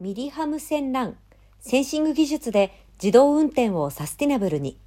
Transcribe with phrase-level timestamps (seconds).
[0.00, 1.16] ミリハム線ラン、
[1.58, 4.78] センシング技術で自動運転をサスティナブルに。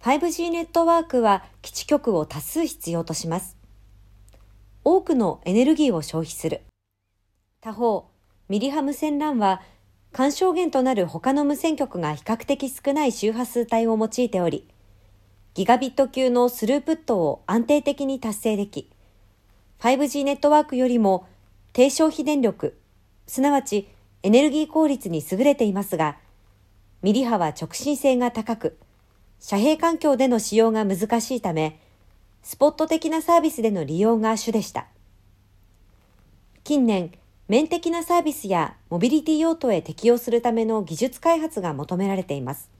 [0.00, 3.56] 5G ネットワークは基地局を多数必要とします。
[4.84, 6.60] 多くのエネルギーを消費する。
[7.60, 8.08] 他方、
[8.48, 9.60] ミリハム線ランは
[10.12, 14.68] 干渉源となる他の無線局が比較的少ない周波数帯を用いており、
[15.54, 18.88] ギガビット級のスループットを安定的に達成でき、
[19.80, 21.26] 5G ネットワークよりも
[21.72, 22.78] 低消費電力、
[23.26, 23.88] すなわち
[24.22, 26.16] エネルギー効率に優れていますが、
[27.02, 28.78] ミリ波は直進性が高く、
[29.40, 31.80] 遮蔽環境での使用が難しいため、
[32.42, 34.86] スポット的なサービスでの利用が主でした。
[36.64, 37.12] 近年、
[37.48, 42.70] 面的なサービスやモビリティ用途へ適用するための技術開発が求められています。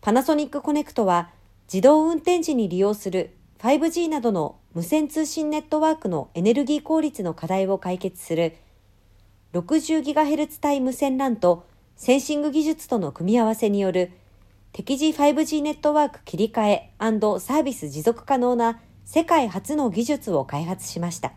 [0.00, 1.30] パナソニックコネクトは
[1.66, 8.56] 自動運転時に利用する 5G などの無線通信ネットワークのエネルギー効率の課題を解決する
[9.52, 14.10] 60GHz 帯無線 LAN とセンシング技術との組み合わせによる
[14.72, 21.34] 適時 5G ネットワーク切り替えサービス持続可能な世界初の技術を開発しました。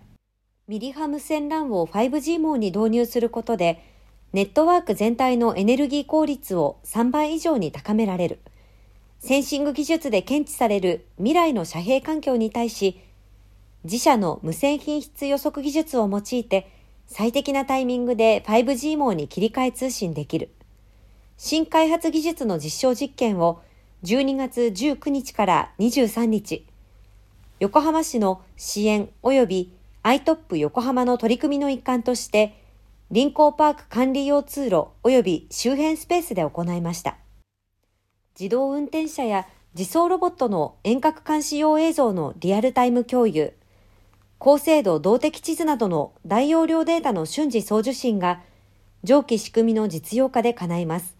[0.67, 3.83] ミリ波無線 LAN を 5G 網に導入することで、
[4.33, 8.39] ネットワーク全体のエネルギー効率を3倍以上に高められる。
[9.19, 12.99] センシング技術で検知される未来の遮蔽環境に対し、
[13.87, 16.69] 自社の無線品質予測技術を用いて、
[17.05, 20.49] 最適なタイミングで 5G 網に切り替え通信できる。
[21.37, 23.61] 新開発技術の実証実験を
[24.03, 26.67] 12月19日から23日、
[27.61, 32.61] 横浜市の支援及び iTop 横浜の取り組みの一環として、
[33.09, 37.15] 臨港パーク管理用通路及び周辺スペースで行いました。
[38.37, 43.53] 自動運転車や自走ロボットの遠隔監視用映像のリアルタイム共有、
[44.39, 48.41] 高精度動的地図などの大容量データの瞬時送受信が
[49.03, 51.15] 上記仕組みの実用化で叶います。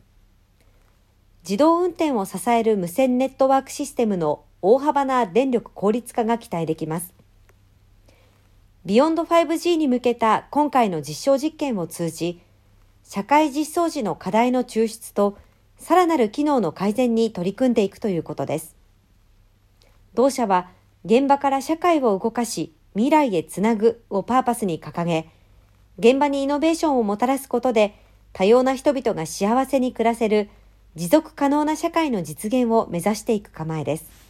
[1.44, 7.14] 自動運転を支える無線ネットワークシステムの大幅な電力効率化が期待できます。
[8.86, 12.40] ビヨンド 5G に向けた今回の実証実験を通じ、
[13.04, 15.38] 社会実装時の課題の抽出と、
[15.78, 18.76] さらなる機能の改善に取り組んでいくということです。
[20.14, 20.70] 同社は、
[21.04, 25.30] 現場から社会を動かし、未来へつなぐをパーパスに掲げ、
[26.00, 27.94] 現場にイノベーションをもたらすことで、
[28.34, 30.50] 多様な人々が幸せに暮らせる
[30.96, 34.27] 持続可能な社会の実現を目指していく構えです。